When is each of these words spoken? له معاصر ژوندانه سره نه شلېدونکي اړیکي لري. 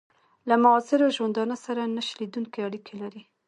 له 0.49 0.55
معاصر 0.63 0.99
ژوندانه 1.17 1.55
سره 1.65 1.81
نه 1.95 2.01
شلېدونکي 2.09 2.59
اړیکي 2.67 2.93
لري. 3.01 3.21